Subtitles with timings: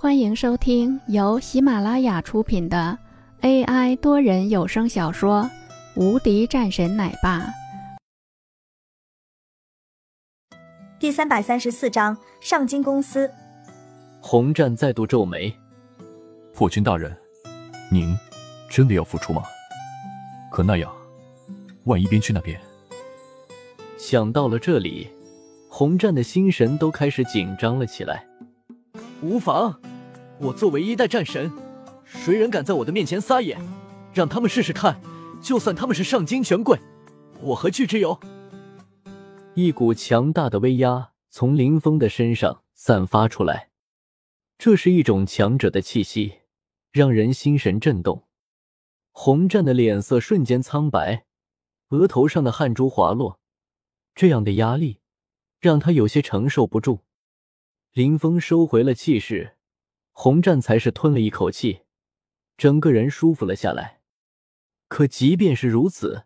[0.00, 2.96] 欢迎收听由喜马拉雅出品的
[3.40, 5.42] AI 多人有声小说
[6.00, 7.40] 《无敌战神奶爸》
[11.00, 13.28] 第三百三十四章：上京公司。
[14.20, 15.52] 洪战再度皱眉
[16.54, 17.12] ：“破军大人，
[17.90, 18.16] 您
[18.70, 19.42] 真的要复出吗？
[20.52, 20.94] 可那样，
[21.86, 22.56] 万一边区那边……”
[23.98, 25.08] 想到了这里，
[25.68, 28.24] 洪战的心神都开始紧张了起来。
[29.20, 29.76] 无妨，
[30.40, 31.50] 我作为一代战神，
[32.04, 33.58] 谁人敢在我的面前撒野？
[34.14, 35.00] 让他们试试看，
[35.42, 36.78] 就算他们是上京权贵，
[37.40, 38.18] 我何惧之有？
[39.54, 43.70] 一股强大的威压从林峰的身上散发出来，
[44.56, 46.34] 这是一种强者的气息，
[46.92, 48.22] 让人心神震动。
[49.10, 51.24] 洪战的脸色瞬间苍白，
[51.88, 53.40] 额头上的汗珠滑落，
[54.14, 55.00] 这样的压力
[55.58, 57.00] 让他有些承受不住。
[57.92, 59.56] 林峰收回了气势，
[60.20, 61.84] 洪战才是吞了一口气，
[62.56, 64.00] 整个人舒服了下来。
[64.88, 66.24] 可即便是如此，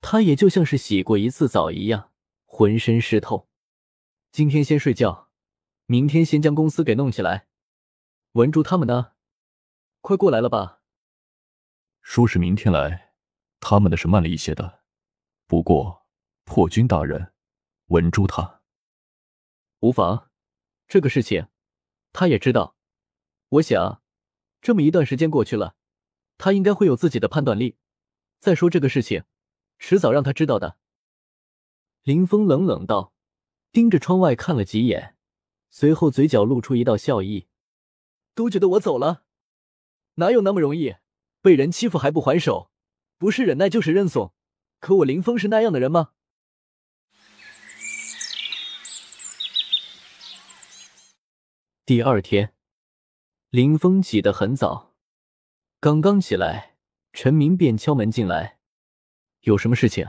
[0.00, 2.10] 他也就像是洗过一次澡一样，
[2.44, 3.48] 浑身湿透。
[4.32, 5.30] 今天先睡觉，
[5.86, 7.46] 明天先将公司给弄起来。
[8.32, 9.12] 文珠他们呢？
[10.00, 10.80] 快过来了吧？
[12.02, 13.12] 说是明天来，
[13.60, 14.80] 他们的是慢了一些的。
[15.46, 16.04] 不过
[16.42, 17.32] 破军大人，
[17.86, 18.62] 文珠他
[19.78, 20.32] 无妨。
[20.88, 21.46] 这个事情，
[22.12, 22.76] 他也知道。
[23.50, 24.00] 我想，
[24.62, 25.74] 这么一段时间过去了，
[26.38, 27.76] 他应该会有自己的判断力。
[28.38, 29.24] 再说这个事情，
[29.76, 30.78] 迟早让他知道的。
[32.02, 33.12] 林峰冷冷道，
[33.72, 35.16] 盯着窗外看了几眼，
[35.68, 37.48] 随后嘴角露出一道笑意。
[38.34, 39.24] 都觉得我走了，
[40.14, 40.94] 哪有那么容易？
[41.42, 42.70] 被人欺负还不还手，
[43.18, 44.32] 不是忍耐就是认怂。
[44.78, 46.12] 可我林峰是那样的人吗？
[51.84, 52.54] 第二天，
[53.50, 54.94] 林峰起得很早，
[55.80, 56.76] 刚刚起来，
[57.12, 58.60] 陈明便敲门进来。
[59.40, 60.08] 有什么事情？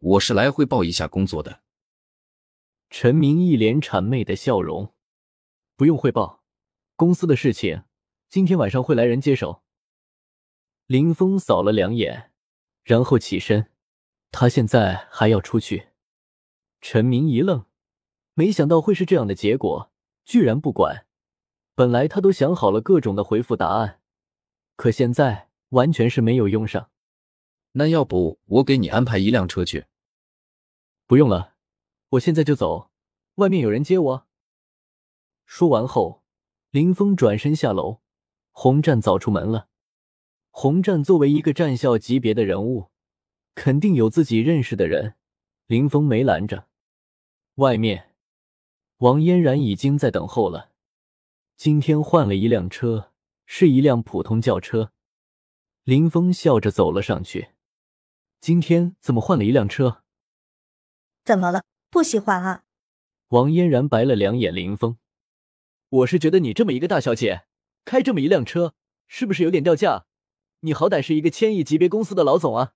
[0.00, 1.62] 我是来汇报一下工作的。
[2.90, 4.94] 陈明一脸谄媚的笑容。
[5.76, 6.44] 不用汇报，
[6.94, 7.84] 公司的事情，
[8.28, 9.62] 今天晚上会来人接手。
[10.84, 12.32] 林峰扫了两眼，
[12.82, 13.72] 然后起身。
[14.30, 15.88] 他现在还要出去。
[16.82, 17.64] 陈明一愣，
[18.34, 19.90] 没想到会是这样的结果。
[20.26, 21.06] 居然不管！
[21.74, 24.00] 本来他都想好了各种的回复答案，
[24.76, 26.90] 可现在完全是没有用上。
[27.72, 29.86] 那要不我给你安排一辆车去？
[31.06, 31.54] 不用了，
[32.10, 32.90] 我现在就走，
[33.36, 34.26] 外面有人接我。
[35.46, 36.22] 说完后，
[36.70, 38.00] 林峰转身下楼。
[38.52, 39.68] 洪战早出门了。
[40.52, 42.92] 洪战作为一个战校级别的人物，
[43.56, 45.16] 肯定有自己认识的人。
[45.66, 46.68] 林峰没拦着。
[47.56, 48.14] 外面。
[48.98, 50.70] 王嫣然已经在等候了。
[51.56, 53.12] 今天换了一辆车，
[53.46, 54.92] 是一辆普通轿车。
[55.84, 57.50] 林峰笑着走了上去。
[58.40, 60.02] 今天怎么换了一辆车？
[61.24, 61.62] 怎么了？
[61.90, 62.64] 不喜欢啊？
[63.28, 64.98] 王嫣然白了两眼林峰。
[65.88, 67.46] 我是觉得你这么一个大小姐，
[67.84, 68.74] 开这么一辆车，
[69.06, 70.06] 是不是有点掉价？
[70.60, 72.74] 你好歹是一个千亿级别公司的老总啊！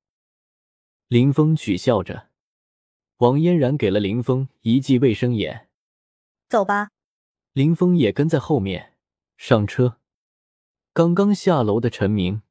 [1.08, 2.28] 林峰取笑着。
[3.16, 5.68] 王嫣然给了林峰一记卫生眼。
[6.48, 6.90] 走吧，
[7.58, 8.92] 林峰也跟在后面
[9.36, 9.96] 上车。
[10.92, 12.42] 刚刚下楼的陈明，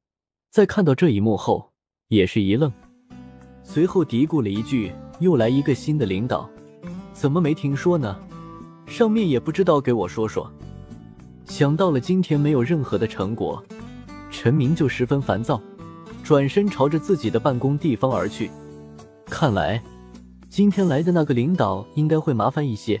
[0.50, 1.72] 在看到这一幕后
[2.08, 2.70] 也是一愣，
[3.62, 6.46] 随后嘀咕了一句：“又来一个新的领导，
[7.14, 8.20] 怎么没听说呢？
[8.86, 10.52] 上面也不知道给我说说。”
[11.48, 13.64] 想到了今天没有任何的成果，
[14.30, 15.58] 陈明就十分烦躁，
[16.22, 18.50] 转身朝着自己的办公地方而去。
[19.24, 19.82] 看来
[20.50, 23.00] 今天来的那个领导应该会麻烦一些。